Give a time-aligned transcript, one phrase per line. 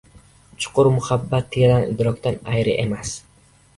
[0.63, 3.13] Chuqur muhabbat teran idrokdan ayri emas.